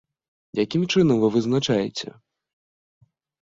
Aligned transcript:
Якім 0.63 0.87
чынам 0.93 1.21
вы 1.25 1.29
вызначаеце? 1.37 2.17